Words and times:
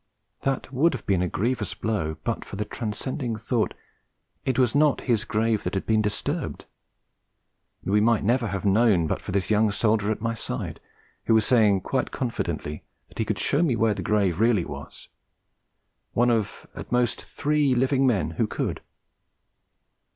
That 0.41 0.73
would 0.73 0.93
have 0.95 1.05
been 1.05 1.21
a 1.21 1.27
grievous 1.27 1.75
blow 1.75 2.17
but 2.23 2.43
for 2.43 2.55
the 2.55 2.65
transcending 2.65 3.35
thought 3.35 3.75
it 4.45 4.57
was 4.57 4.73
not 4.73 5.01
his 5.01 5.25
grave 5.25 5.61
that 5.63 5.75
had 5.75 5.85
been 5.85 6.01
disturbed! 6.01 6.65
And 7.83 7.91
we 7.93 8.01
might 8.01 8.23
never 8.23 8.47
have 8.47 8.65
known 8.65 9.05
but 9.05 9.21
for 9.21 9.31
this 9.31 9.51
young 9.51 9.69
soldier 9.69 10.11
at 10.11 10.19
my 10.19 10.33
side 10.33 10.79
who 11.25 11.35
was 11.35 11.45
saying 11.45 11.81
quite 11.81 12.09
confidently 12.09 12.83
that 13.09 13.19
he 13.19 13.25
could 13.25 13.37
show 13.37 13.61
me 13.61 13.75
where 13.75 13.93
the 13.93 14.01
grave 14.01 14.39
really 14.39 14.65
was! 14.65 15.07
One 16.13 16.31
of 16.31 16.65
at 16.73 16.91
most 16.91 17.21
three 17.21 17.75
living 17.75 18.07
men 18.07 18.31
who 18.31 18.47
could! 18.47 18.81